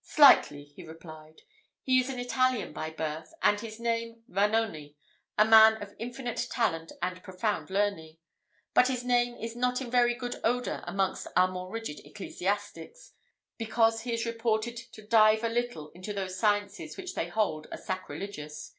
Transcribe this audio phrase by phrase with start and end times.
[0.00, 1.42] "Slightly," he replied.
[1.82, 4.96] "He is an Italian by birth, and his name Vanoni,
[5.36, 8.16] a man of infinite talent and profound learning;
[8.72, 13.12] but his name is not in very good odour amongst our more rigid ecclesiastics,
[13.58, 17.84] because he is reported to dive a little into those sciences which they hold as
[17.84, 18.72] sacrilegious.